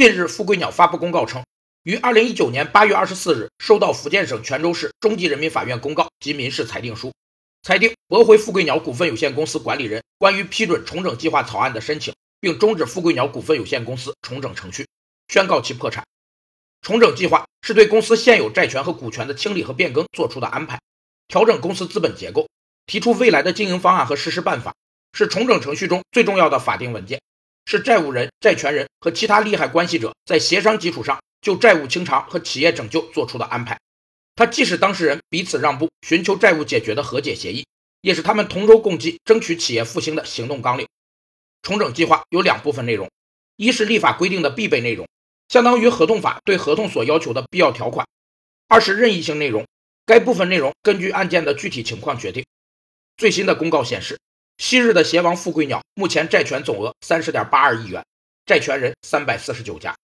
[0.00, 1.44] 近日，富贵鸟发布公告称，
[1.82, 7.12] 于二零一九年八月二十四日收到福建省泉州市中级人民法院公告及民事裁定书，
[7.62, 14.86] 裁定驳回富贵鸟股份有限公司管理人关于批准重整计划草案的申请，并终止富贵鸟股份有限公司重整程序，
[15.28, 16.02] 宣告其破产。
[16.80, 20.80] 重整计划是对公司现有债权和股权的清理和变更作出的安排，
[21.28, 22.48] 调整公司资本结构，
[22.86, 24.74] 提出未来的经营方案和实施办法，
[25.12, 27.20] 是重整程序中最重要的法定文件。
[27.66, 33.78] 是债务人、债权人和其他利害关系者在协商基础上就债务清偿和企业拯救做出的安排。
[34.34, 37.66] 它既是当事人彼此让步、寻求债务解决的和解协议，
[38.00, 40.86] 也是他们同舟共济、争取企业复兴的行动纲领。
[41.62, 43.08] 重整计划有两部分内容：
[43.56, 45.06] 一是立法规定的必备内容，
[45.48, 48.06] 相当于合同法对合同所要求的必要条款；
[48.66, 49.66] 二是任意性内容，
[50.06, 52.44] 该部分内容根据案件的具体情况决定。
[53.16, 54.18] 最新的公告显示。
[54.60, 58.04] 昔日的邪王富贵鸟目前债权总额三十点八二亿元，
[58.44, 59.96] 债权人三百四十九家。